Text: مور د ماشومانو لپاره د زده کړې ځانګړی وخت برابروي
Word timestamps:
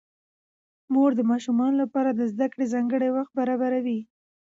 مور 0.93 1.11
د 1.15 1.21
ماشومانو 1.31 1.75
لپاره 1.83 2.09
د 2.13 2.21
زده 2.31 2.47
کړې 2.51 2.65
ځانګړی 2.73 3.09
وخت 3.11 3.31
برابروي 3.39 3.99